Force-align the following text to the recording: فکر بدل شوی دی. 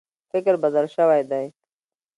فکر 0.31 0.53
بدل 0.63 0.85
شوی 0.95 1.21
دی. 1.31 1.45